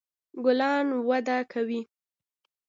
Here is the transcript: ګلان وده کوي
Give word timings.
ګلان 0.43 0.87
وده 1.07 1.37
کوي 1.51 1.81